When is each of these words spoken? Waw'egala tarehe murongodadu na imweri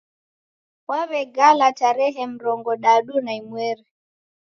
Waw'egala 0.89 1.67
tarehe 1.79 2.23
murongodadu 2.31 3.13
na 3.25 3.31
imweri 3.39 3.83